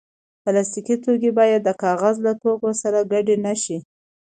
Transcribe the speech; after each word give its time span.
پلاستيکي 0.43 0.95
توکي 1.03 1.31
باید 1.39 1.61
د 1.63 1.69
کاغذ 1.83 2.15
له 2.25 2.33
توکو 2.41 2.69
سره 2.81 2.99
ګډ 3.11 3.27
نه 3.45 3.53
شي. 3.63 3.77